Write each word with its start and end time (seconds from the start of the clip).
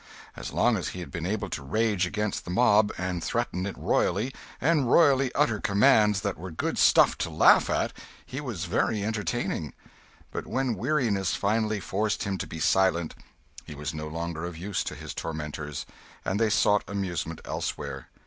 As 0.35 0.51
long 0.51 0.77
as 0.77 0.87
he 0.97 0.99
had 0.99 1.11
been 1.11 1.27
able 1.27 1.47
to 1.51 1.61
rage 1.61 2.07
against 2.07 2.43
the 2.43 2.49
mob, 2.49 2.91
and 2.97 3.23
threaten 3.23 3.67
it 3.67 3.77
royally, 3.77 4.33
and 4.59 4.89
royally 4.91 5.31
utter 5.35 5.59
commands 5.59 6.21
that 6.21 6.39
were 6.39 6.49
good 6.49 6.79
stuff 6.79 7.15
to 7.19 7.29
laugh 7.29 7.69
at, 7.69 7.93
he 8.25 8.41
was 8.41 8.65
very 8.65 9.03
entertaining; 9.03 9.73
but 10.31 10.47
when 10.47 10.73
weariness 10.73 11.35
finally 11.35 11.79
forced 11.79 12.23
him 12.23 12.39
to 12.39 12.47
be 12.47 12.59
silent, 12.59 13.13
he 13.63 13.75
was 13.75 13.93
no 13.93 14.07
longer 14.07 14.43
of 14.43 14.57
use 14.57 14.83
to 14.85 14.95
his 14.95 15.13
tormentors, 15.13 15.85
and 16.25 16.39
they 16.39 16.49
sought 16.49 16.81
amusement 16.87 17.39
elsewhere. 17.45 18.09